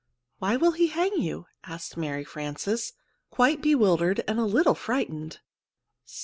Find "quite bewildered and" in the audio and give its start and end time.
3.29-4.39